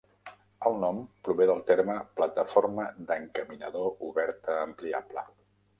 [0.69, 5.31] El nom prové del terme "Plataforma d'encaminador oberta ampliable".